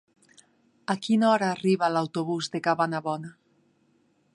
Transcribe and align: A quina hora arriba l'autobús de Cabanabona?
A 0.93 0.95
quina 1.07 1.29
hora 1.33 1.49
arriba 1.57 1.91
l'autobús 1.97 2.51
de 2.57 2.63
Cabanabona? 2.69 3.35